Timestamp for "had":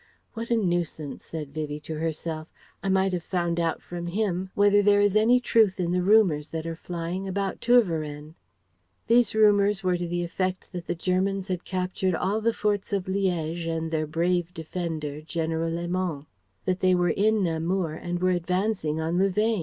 11.49-11.65